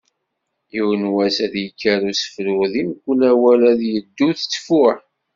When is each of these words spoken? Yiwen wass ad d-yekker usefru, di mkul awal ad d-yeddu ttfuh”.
Yiwen 0.73 1.03
wass 1.15 1.37
ad 1.45 1.49
d-yekker 1.53 2.01
usefru, 2.11 2.57
di 2.71 2.83
mkul 2.89 3.21
awal 3.31 3.61
ad 3.71 3.75
d-yeddu 3.79 4.29
ttfuh”. 4.33 4.95